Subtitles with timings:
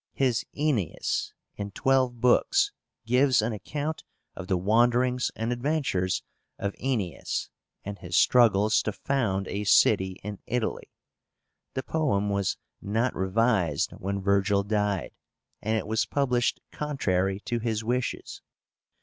[0.13, 2.71] His Aenéis, in twelve books,
[3.05, 4.03] gives an account
[4.35, 6.23] of the wanderings and adventures
[6.57, 7.49] of Aenéas,
[7.85, 10.89] and his struggles to found a city in Italy.
[11.75, 15.11] The poem was not revised when Virgil died,
[15.61, 18.41] and it was published contrary to his wishes.